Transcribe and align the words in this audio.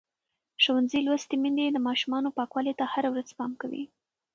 ښوونځې 0.63 0.99
لوستې 1.07 1.35
میندې 1.43 1.65
د 1.71 1.77
ماشومانو 1.87 2.35
پاکوالي 2.37 2.73
ته 2.79 2.85
هره 2.93 3.09
ورځ 3.13 3.29
پام 3.37 3.51
کوي. 3.61 3.83